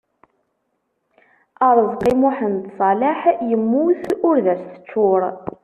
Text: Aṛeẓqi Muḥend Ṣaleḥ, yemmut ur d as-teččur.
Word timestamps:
Aṛeẓqi 1.67 2.11
Muḥend 2.21 2.63
Ṣaleḥ, 2.77 3.19
yemmut 3.49 4.03
ur 4.29 4.35
d 4.43 4.45
as-teččur. 4.53 5.21